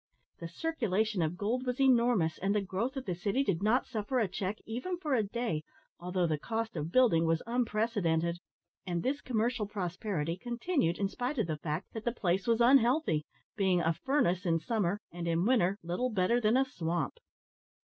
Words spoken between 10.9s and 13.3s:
in spite of the fact that the place was unhealthy